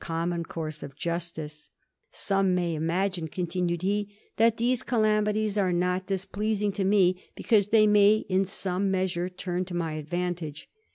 [0.03, 5.59] 263 common course of justice/ ^ Some may imagine, continued he, * that these calamities
[5.59, 9.93] are not displeas ing to me because they may in some measure turn to my
[9.93, 10.67] advantage.